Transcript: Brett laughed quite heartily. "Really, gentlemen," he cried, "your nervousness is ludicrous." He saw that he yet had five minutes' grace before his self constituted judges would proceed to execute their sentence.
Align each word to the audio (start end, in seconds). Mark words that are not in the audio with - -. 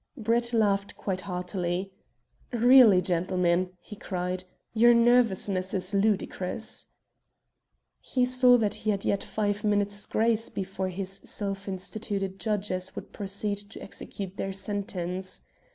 Brett 0.17 0.51
laughed 0.51 0.97
quite 0.97 1.21
heartily. 1.21 1.91
"Really, 2.51 3.03
gentlemen," 3.03 3.69
he 3.79 3.95
cried, 3.95 4.45
"your 4.73 4.95
nervousness 4.95 5.75
is 5.75 5.93
ludicrous." 5.93 6.87
He 7.99 8.25
saw 8.25 8.57
that 8.57 8.73
he 8.73 8.89
yet 8.89 9.03
had 9.03 9.23
five 9.23 9.63
minutes' 9.63 10.07
grace 10.07 10.49
before 10.49 10.89
his 10.89 11.21
self 11.23 11.65
constituted 11.65 12.39
judges 12.39 12.95
would 12.95 13.13
proceed 13.13 13.59
to 13.69 13.83
execute 13.83 14.37
their 14.37 14.53
sentence. 14.53 15.43